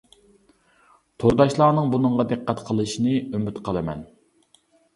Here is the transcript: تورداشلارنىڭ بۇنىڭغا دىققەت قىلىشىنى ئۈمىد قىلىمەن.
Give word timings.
تورداشلارنىڭ 1.23 1.93
بۇنىڭغا 1.93 2.27
دىققەت 2.33 2.65
قىلىشىنى 2.73 3.15
ئۈمىد 3.21 3.63
قىلىمەن. 3.71 4.05